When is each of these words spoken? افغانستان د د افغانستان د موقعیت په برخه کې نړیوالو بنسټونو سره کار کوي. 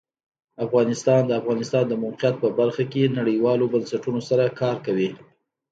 افغانستان 0.65 1.21
د 1.25 1.27
د 1.29 1.31
افغانستان 1.41 1.83
د 1.87 1.93
موقعیت 2.03 2.35
په 2.43 2.49
برخه 2.59 2.83
کې 2.91 3.13
نړیوالو 3.19 3.71
بنسټونو 3.73 4.19
سره 4.29 4.45
کار 4.61 4.75
کوي. 4.85 5.09